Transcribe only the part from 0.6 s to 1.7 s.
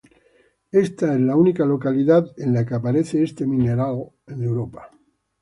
Esta es la única